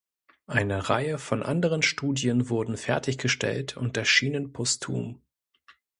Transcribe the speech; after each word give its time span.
Eine 0.47 0.89
Reihe 0.89 1.19
von 1.19 1.43
anderen 1.43 1.83
Studien 1.83 2.49
wurden 2.49 2.75
fertiggestellt 2.75 3.77
und 3.77 3.97
erschienen 3.97 4.51
postum. 4.51 5.21